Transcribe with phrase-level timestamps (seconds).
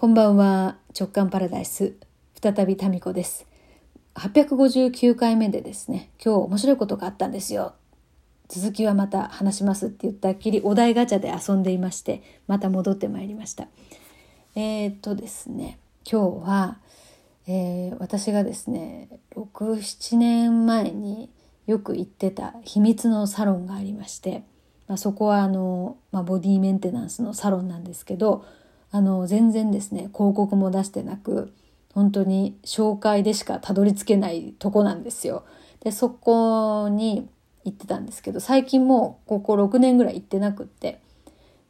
[0.00, 0.78] こんばんは。
[0.98, 1.92] 直感パラダイス。
[2.42, 3.46] 再びタミコです。
[4.14, 7.74] 859回目でですね今日面白いことがあったんですよ。
[8.48, 13.68] 続きはまた話しますって言ったっきりお題ガチャで遊んでいましてまた戻ってまいりました。
[14.54, 15.78] えー、っとですね
[16.10, 16.78] 今日は、
[17.46, 21.28] えー、私がですね67年前に
[21.66, 24.44] よく行ってた秘密のサロンがありまして、
[24.88, 28.46] まあ、そこはあの、まあ、ボディメンテナンスのサロンなんですけど
[28.92, 31.52] あの全然ですね広告も出してなく
[31.94, 35.44] 本当に紹介でしかたどり着けないとこなんですよ。
[35.80, 37.28] でそこに
[37.64, 41.00] 行ってたんですけど最近もうここ6年ぐらい行ってなくって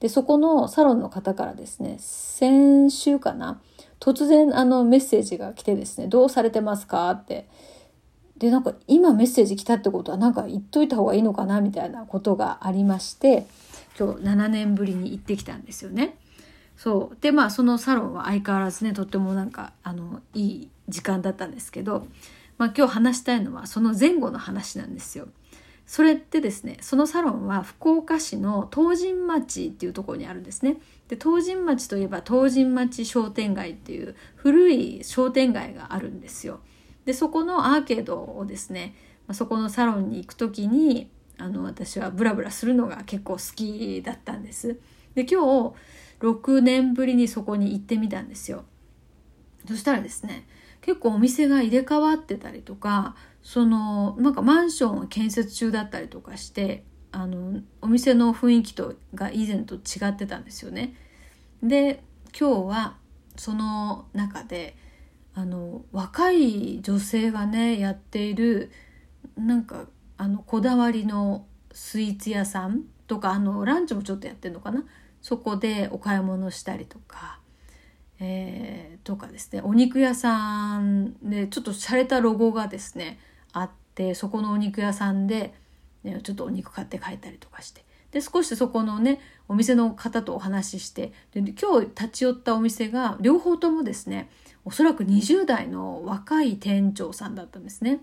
[0.00, 3.60] でそこのサロンの方からですね先週かな
[4.00, 7.46] 突然あのメッセージが来てですね「どうされてますか?」って
[8.38, 13.46] でなんか今メッセージ来たってことはなんか言っといた方がいいのかなみたいなことがありまして
[13.98, 16.16] 今日7年ぶりに行ってきたんですよね。
[16.80, 22.06] そうでまあそのサロンは相変わらずねとってもなんかあのいい時間だったんですけど、
[22.56, 25.28] まあ、今日話したいのはその前後の話なんですよ。
[25.84, 30.78] それってですねそのサロンは福岡市の東神町っていうところにあるんですね。
[31.08, 36.60] で東神町といえば東神町商店街っていう古い商店街があるんですよ。
[37.04, 38.94] でそこのアーケードをですね
[39.32, 44.78] そこのサロンに行く時にあの私はブラブラするのが結構好きだったんです。
[45.14, 45.42] で今
[45.72, 45.74] 日
[46.20, 48.64] 6年ぶりにそこに行ってみたんですよ。
[49.66, 50.46] そしたらですね
[50.80, 60.94] 結構お店が入れ替わってたりとかそのなんかマンションを建設中だったりとかしてあのお店の雰囲気とが以前と違ってたんですよね。
[61.62, 62.02] で
[62.38, 62.96] 今日は
[63.36, 64.76] その中で
[65.34, 68.70] あの若い女性がねやっている
[69.36, 74.84] なんかあのこだわりのスイーツ屋さんとかあのランチもちょっとやってるのかな
[75.22, 77.38] そこでお買い物したりとか、
[78.18, 83.18] えー、とかですねお肉屋さんでちょっと洒落たロゴがですね
[83.52, 85.54] あってそこのお肉屋さんで、
[86.04, 94.30] ね、ちょっとお肉買って帰ったりとかしてで少しそこのねお店の方とお話ししてで今日立ち寄ったお店が両方ともですね
[94.64, 98.00] おそらく20代の若い店長さんだったんですね。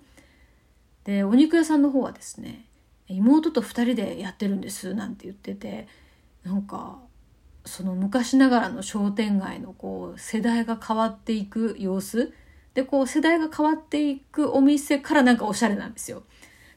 [1.04, 2.66] でお肉屋さんの方はですね
[3.08, 5.88] 妹と2人でやってるんですなんて言ってて
[6.44, 7.00] なんか
[7.68, 12.34] その昔ながらの商店街のこう世代が変わっていく様子
[12.74, 16.24] でこう世代が変わっていくお店からなんかおしゃれなんですよ。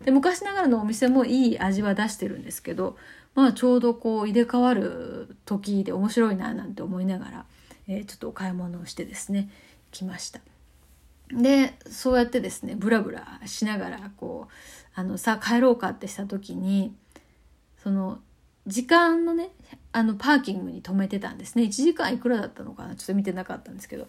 [0.05, 2.97] で昔ながらのお店もいい味は出してるんですけど
[3.34, 7.45] まあちょうどこう入れ替わる時で面白いななんて思いながら、
[7.87, 9.50] えー、ちょっとお買い物をしてですね
[9.91, 10.41] 来ました。
[11.33, 14.53] でそうやってですねブラブラしながらこう
[14.95, 16.95] あのさあ帰ろうかってした時に
[17.83, 18.19] その
[18.66, 19.50] 時間のね
[19.93, 21.65] あのパーキングに止めてたんですね。
[21.65, 22.94] 1時間いくらだったのかな？
[22.94, 24.06] ちょっと見てなかったんですけど。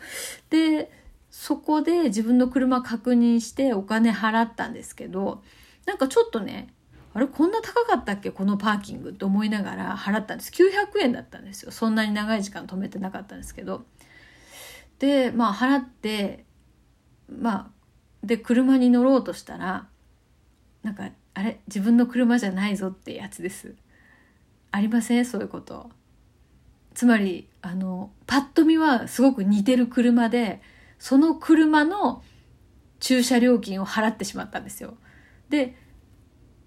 [0.50, 0.92] で
[1.30, 5.42] そこで自分の車確認してお金払ったんですけど
[5.86, 6.74] なんかちょっとね
[7.14, 8.32] あれこんな高かったっけ？
[8.32, 10.52] このパーキングって思いながら払ったんです。
[10.52, 11.72] 900円だったんですよ。
[11.72, 13.86] そんなに長い時間止めてなかったんですけど。
[15.00, 16.46] でまあ払って
[17.30, 17.72] まあ
[18.24, 19.88] で車に乗ろうとしたら
[20.84, 21.62] なんかあれ？
[21.68, 23.76] 自分の車じゃないぞってやつです。
[24.72, 25.26] ありません？
[25.26, 25.90] そういうこと。
[26.94, 30.62] つまりあのパッと見はすごく似てる車で
[31.00, 32.22] その車の
[33.00, 34.96] 駐車料金を払ってしまったんですよ。
[35.50, 35.78] で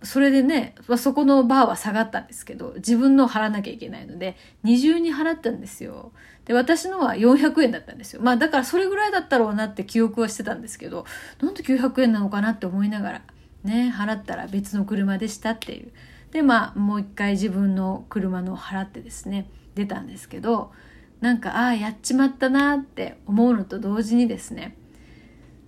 [0.03, 6.13] それでね、まあ、そこのバーは下がったんですけど自分の払わなきゃいけないので二重に払ったんですよ。
[6.45, 8.21] で私のは400円だったんですよ。
[8.23, 11.07] まあだからそれぐらいだったろうなって記憶はしてたんですけど
[11.41, 13.23] なんで900円なのかなって思いながら
[13.63, 15.93] ね払ったら別の車でしたっていう。
[16.35, 20.73] でまあもう一回自分の車の払ってですね出たんですけど
[21.21, 24.77] なんかああやっちまったなって思うのと同時にですね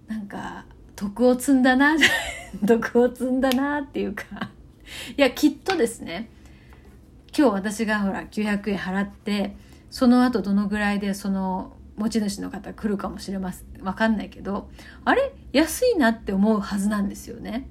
[0.09, 0.67] なんか
[0.97, 1.97] 徳を積んだな
[2.67, 4.25] 徳を積んだなっていうか
[5.17, 6.29] いやきっとですね
[7.37, 9.55] 今日私がほら900円払って
[9.89, 14.69] その後どのぐらいでその持ち主の方来るかもしれません分かんないけど
[15.05, 15.33] あれ？
[15.53, 17.69] 安いなって思うはずなんですよね。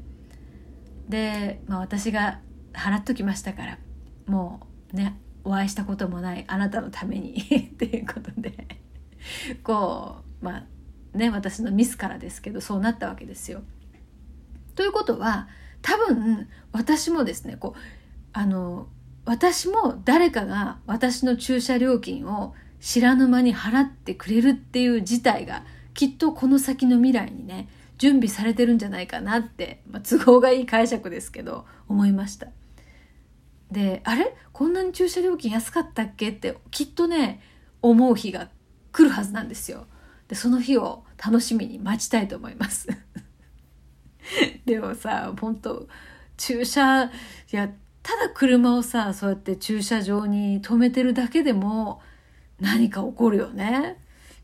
[1.09, 2.39] で、まあ、私が
[2.75, 3.77] 払っときましたから
[4.27, 4.59] も
[4.93, 7.39] うねお会いしたこともないあなたのために
[7.73, 8.67] っていうことで
[9.63, 13.61] こうまあね私のミスからですけどそうなったわけですよ。
[14.75, 15.47] ということは
[15.81, 17.79] 多分私もですねこう
[18.33, 18.89] あの
[19.23, 25.63] 私も誰かが私の駐車料金を知らぬ間に払ってくれるっていう事態が
[25.93, 32.47] きっとこの先の未来にね準備されてるんじゃないかなって、まあ、都合がいい解釈ですけど思いました。
[33.71, 34.35] であれ？
[34.53, 36.29] こんなに駐車料金安かったっけ？
[36.29, 37.41] ってきっとね
[37.81, 38.49] 思う日が
[38.91, 39.87] 来るはずなんですよ。
[40.27, 42.87] でその日を楽しみに待ちたいと思います。
[44.65, 45.87] でもさ本当
[46.37, 47.09] 駐車い
[47.51, 47.69] や
[48.01, 52.01] ただ車をさそうやって駐車場に止めてるだけでも
[52.59, 53.99] 何か起こるよね。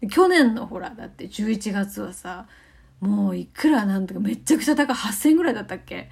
[0.10, 2.48] 去年のほらだって11月はさ
[3.00, 6.10] もういくらなんとかめちゃくちゃ高い8000円ぐらいだったっけ？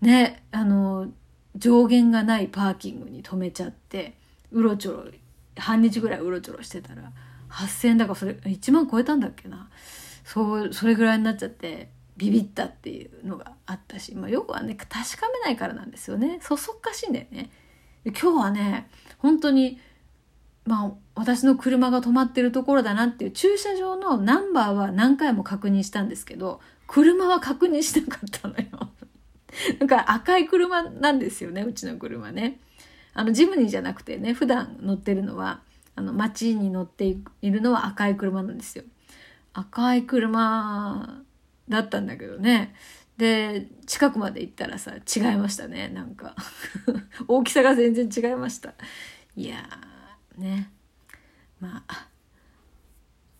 [0.00, 1.08] ねあの
[1.56, 4.16] 上限がないパーキングに止めちゃって
[4.52, 5.04] うろちょろ
[5.56, 7.12] 半日ぐらいうろちょろしてたら
[7.50, 9.68] 8,000円だからそれ1万超えたんだっけな。
[10.24, 16.38] そうそれぐらいになっちゃってビビったっていうのがあったし、まあ、よくはね確かめないからなんですよね。
[16.42, 17.50] そそっかしいんだよね。
[18.04, 19.80] 今日はね本当に
[20.66, 28.90] まあ私の車が止まってるところだなっていう駐車場のナンバーは何回も確認したんですけど車は確認しなかったのよ。
[29.78, 32.60] なんか赤い車なんですよねうちの車ね
[33.14, 35.60] あのジムニーじゃなくてね普段乗ってるのは
[35.98, 38.84] あの街に乗っているのは赤い車なんですよ。
[39.52, 41.24] 赤い車
[41.68, 42.72] だったんだけどね。
[43.16, 46.36] で、近くまで行ったらさ、違いましたね、なんか。
[47.26, 48.74] 大きさが全然違いました。
[49.34, 49.68] いや、
[50.36, 50.70] ね。
[51.58, 52.06] まあ、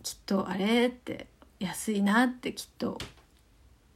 [0.03, 1.29] きっとあれって
[1.61, 2.99] 安いなってきっと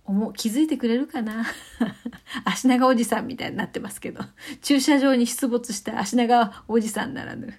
[0.04, 1.46] 思う気づいてくれるかな？
[2.44, 4.22] 足長おじさんみたいになってますけど。
[4.60, 7.54] 駐車場に出没した足長おじさんならぬ。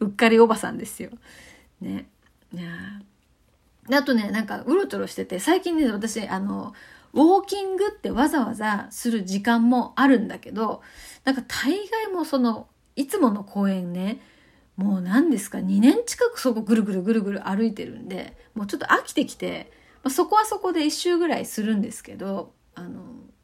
[0.00, 1.10] うっかりおばさんですよ。
[1.80, 2.08] ね。
[2.52, 2.70] いや
[3.92, 6.74] あとね、なんかうろちょろしてて、最近ね、私、あの、
[7.12, 10.82] ウォーキングってわざわざする時間もあるんだけど、
[11.24, 14.20] なんか大概もその、いつもの公園ね、
[14.76, 19.70] もう何ですか、2年近くそこぐるぐるぐるぐる歩いてるんで、もうちょっと飽きてきて、
[20.06, 23.02] まあ、そこはそこで1周ぐらいするんですけど、あの、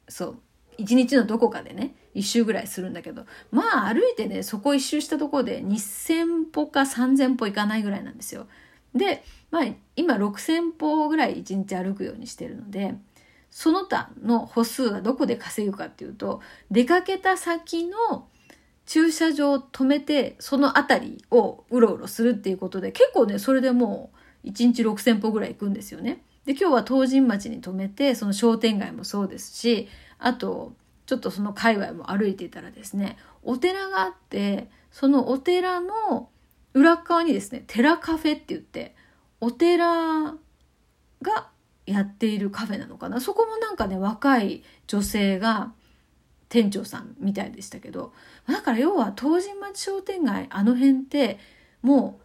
[0.08, 0.36] そう、
[0.78, 8.46] 1日のどこかでね、一周ぐらいするんだけど、まあ歩いてね、そこ一周したとこで2000歩か3000歩いかないぐらいなんですよ。
[8.94, 9.66] で、まあ
[9.96, 12.94] 今6000歩ぐらい1日歩くようにしてるので、
[13.50, 18.28] その他の歩数はどこで稼ぐかっていうと、出かけた先の
[18.86, 24.12] 駐車場を止めて、その辺りをうろうろするっていうことで、結構ね、それでも
[24.44, 26.22] う1日6000歩ぐらい行くんですよね。
[26.44, 30.74] で、今日は東神町に止めて、その商店街もそうですし、あと、
[31.06, 36.30] ちょっとその界隈も歩いていたらですねお寺があってそのお寺の
[36.74, 38.94] 裏側にですね寺カフェって言って
[39.40, 40.36] お寺
[41.20, 41.48] が
[41.84, 43.20] やっているカフェなのかな。
[43.20, 45.72] そこもなんかね若い女性が
[46.48, 48.12] 店長さんみたいでしたけど
[48.46, 51.38] だから要は東神町商店街あの辺って
[51.82, 52.20] も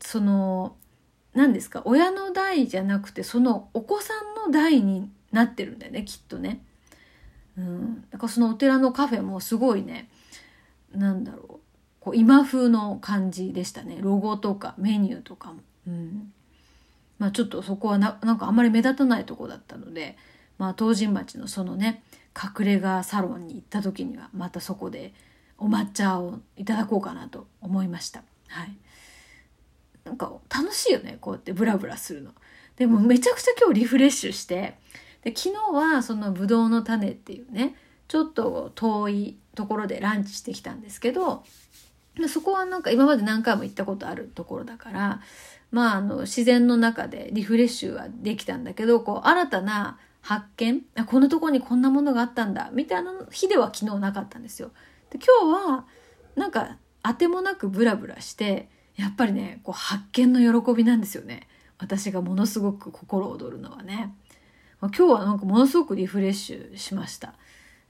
[0.00, 0.76] うその
[1.34, 1.82] 何ですか？
[1.84, 6.60] 親の代じゃなくてそのお子さんの代になってるんだよねきっとね。
[7.58, 10.08] うん、だからそのお寺のカフェもすごいね
[10.94, 11.60] なんだろう
[12.00, 15.60] こう今風の感じでしたねロゴとかメニューとかも。
[15.86, 16.32] うん
[17.16, 20.16] まあ、ちょっとそこはななんかあんまり目立たないとこだったので、
[20.58, 22.02] まあ、東神町のそのね
[22.36, 25.14] 隠れ家サロンに行った時にはまたそこで
[25.56, 28.24] お抹茶をいただこうかなと思いました。
[28.48, 28.76] はい、
[30.04, 32.32] なんか楽しいよねこうやってブラブラするの。
[32.76, 34.76] でもめちゃくちゃ今日リフレッシュして
[35.22, 37.76] で昨日はそのぶどうの種っていうね
[38.08, 41.44] ちょっと遠いところでランチしてきたんですけど
[42.28, 45.20] そこはなんか今まで何回も行ったことあるところだから
[45.70, 54.70] まああの自然の中でリフレッシュはできたんだけどこう新たな発見あこんなとこにこんなものがあったんだみたいな日では昨日なかったんですよ。
[55.10, 55.86] で今日は
[56.36, 61.48] なんかあてもなくブラブラしてやっぱりねこう発見の喜びなんですよね。
[61.78, 64.14] 私がものすごく心躍るのはね。
[64.80, 67.34] 今日はなんかものすごくリフレッシュしました。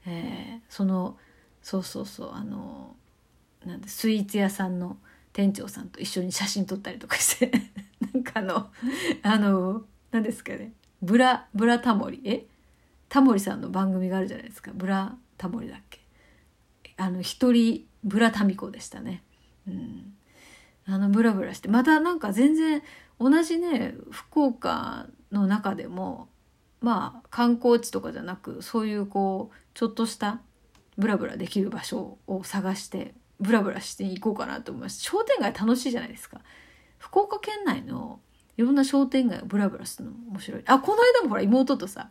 [0.05, 1.17] えー、その
[1.61, 2.95] そうそうそうあの
[3.65, 4.97] なんでスイーツ屋さんの
[5.33, 7.51] 店長さんと一緒に写真撮ったりとかして。
[8.13, 8.71] なんかあの
[9.23, 10.73] あの何ですかね。
[11.01, 12.21] ブラブラタモリ？
[12.23, 12.45] え？
[13.09, 14.71] タモリさんの番組があるじゃないですか。
[14.73, 15.99] ブラタモリだっけ？
[16.97, 19.23] あの一人ブラタミコでしたね。
[19.67, 20.14] うん。
[20.87, 22.81] あのブラブラしてまたなんか全然
[23.19, 26.29] 同じね福岡の中でも
[26.81, 30.41] まあ観光地とかじゃなくそういうこうちょっとした
[30.97, 35.01] ブラブラできる場所を探してブラブラしていこうかなと思います。
[35.01, 36.39] 商店街楽しいじゃないですか。
[36.97, 38.19] 福岡県内の
[38.57, 40.63] いろんな商店街をブラブラするの面白い。
[40.65, 42.09] あこの間もほら妹とさ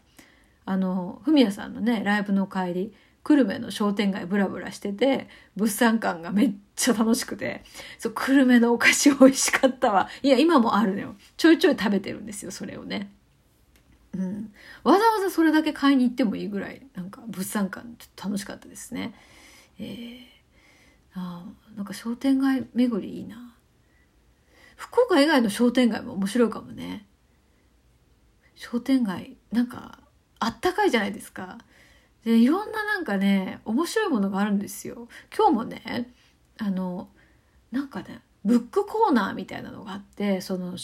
[0.66, 7.64] あのフミヤさんのねライブの帰り久留米の商店街ブラブラしてて物産館がめっちゃ楽しくて
[7.98, 13.10] そう久留米のお菓子美味しかったわいや今もあるのよちょいちょい食べてるんですよそれをね
[14.14, 14.52] うん、
[14.84, 19.12] わざわざそれだけ買いに行ってもいいぐらいなんか物産館ちょっと楽しかったですね。
[19.80, 20.20] えー、
[21.14, 21.44] あ
[21.76, 23.56] なんか商店街巡りいいな。
[24.76, 27.06] 福岡以外の商店街も面白いかもね。
[28.54, 29.98] 商店街、なんか、
[30.38, 31.58] あったかいじゃないですか。
[32.24, 35.08] で、いろんななんかね、面白いものがあるんですよ。
[35.36, 36.10] 今日もね、
[36.58, 37.08] あの、
[37.70, 40.76] なんかね、ブックコーナーみたいなのがあって、その、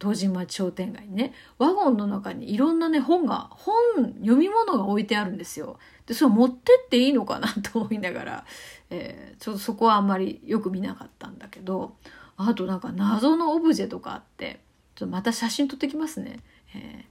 [0.00, 3.74] 東神町商店街にね、ワゴンの中にいろんなね、本が、本、
[4.20, 5.78] 読み物が置いてあるんですよ。
[6.06, 8.46] で、それ持ってっていいのかなと思いながら、
[8.90, 11.96] えー、ちょっとそこはあんまりよく見なかったんだけど、
[12.36, 14.60] あとなんか謎のオブジェとかあって、
[14.94, 16.38] ちょっとまた写真撮ってきますね。
[16.74, 17.04] え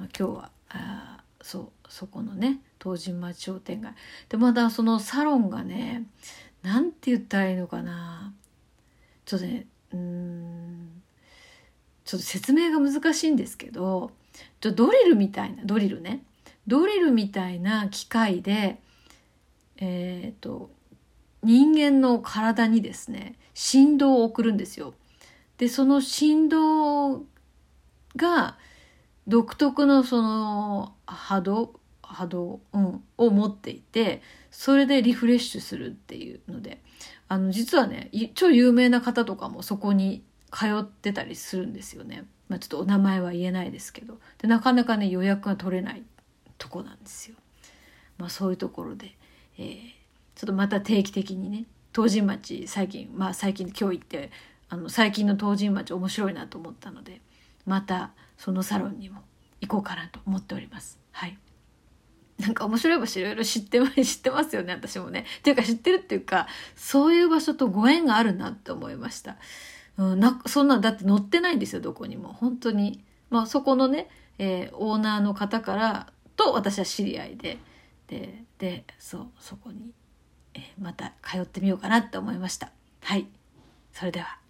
[0.00, 3.94] ー、今日は、そう、そこのね、東神町商店街。
[4.28, 6.04] で、またそのサロンがね、
[6.62, 8.34] なんて言ったらいいのかな。
[9.24, 11.02] ちょっとね、うん、
[12.04, 14.10] ちょっと説明が難しいんですけど、
[14.60, 16.22] ちょドリルみたいな、ドリルね。
[16.66, 18.80] ドリルみたいな機械で、
[19.78, 20.70] えっ、ー、と、
[21.42, 24.94] 人間の体にですね、振動を送るんですよ。
[25.58, 27.24] で、その振動
[28.16, 28.58] が
[29.30, 36.82] 独特のその波動、波動、うん、を持っていて、それでリフレッシュするっていうので、
[37.28, 42.24] あの、実はね、超有名な方とかもそこに通ってたりするんですよね。
[42.48, 44.18] まあ、ちょっとお名前は言えないですけど。
[44.38, 46.02] で、なかなかね、予約が取れない
[46.58, 47.36] とこなんですよ。
[48.18, 49.16] まあ、そういうところで、
[49.56, 49.78] えー、
[50.34, 54.30] ちょっとまた定期的にね、東神町最近、まあ最近今日行って、
[54.68, 57.20] あの、最近の東神町面白いなと思ったので、
[57.66, 58.10] また
[58.40, 59.20] そのサロンにも
[59.60, 60.98] 行こうかなと思っております。
[61.12, 61.38] はい。
[62.38, 65.26] なんか面白い場所いろいろ知って、 知ってますよね、私もね。
[65.40, 69.36] っていうか知ってるっていうか、そういう場所とご縁があるなって思いました。
[69.98, 72.32] うん、な、そんな、だって載ってないんですよ、どこにも。
[72.32, 73.04] 本当に。
[73.28, 77.58] まあそこのね、えー、オーナーの方からと私は知り合いで、
[78.06, 79.92] で、で、そう、そこに、
[80.54, 82.72] えー、また通ってみようかなって思いました。
[83.02, 83.26] はい。
[83.92, 84.40] それでは。